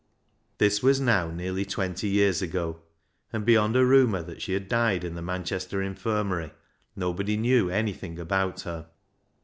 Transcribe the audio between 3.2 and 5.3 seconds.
and beyond a rumour that she had died in the